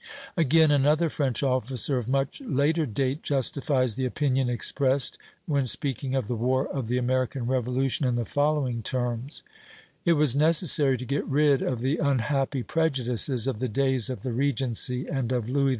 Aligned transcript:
"Again, 0.35 0.71
another 0.71 1.11
French 1.11 1.43
officer, 1.43 1.99
of 1.99 2.07
much 2.09 2.41
later 2.43 2.87
date, 2.87 3.21
justifies 3.21 3.93
the 3.93 4.05
opinion 4.07 4.49
expressed, 4.49 5.19
when 5.45 5.67
speaking 5.67 6.15
of 6.15 6.27
the 6.27 6.33
war 6.35 6.67
of 6.67 6.87
the 6.87 6.97
American 6.97 7.45
Revolution 7.45 8.07
in 8.07 8.15
the 8.15 8.25
following 8.25 8.81
terms: 8.81 9.43
"It 10.03 10.13
was 10.13 10.35
necessary 10.35 10.97
to 10.97 11.05
get 11.05 11.23
rid 11.27 11.61
of 11.61 11.81
the 11.81 11.97
unhappy 11.99 12.63
prejudices 12.63 13.45
of 13.45 13.59
the 13.59 13.69
days 13.69 14.09
of 14.09 14.23
the 14.23 14.33
regency 14.33 15.05
and 15.07 15.31
of 15.31 15.51
Louis 15.51 15.69
XV. 15.69 15.69